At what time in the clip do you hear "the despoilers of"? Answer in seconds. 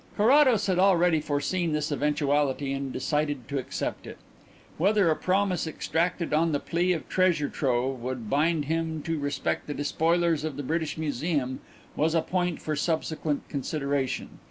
9.67-10.57